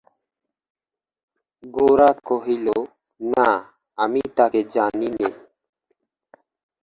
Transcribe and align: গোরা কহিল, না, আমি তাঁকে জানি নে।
গোরা 1.63 2.09
কহিল, 2.27 2.67
না, 3.21 3.49
আমি 3.97 4.21
তাঁকে 4.37 4.61
জানি 4.75 5.07
নে। 5.17 5.29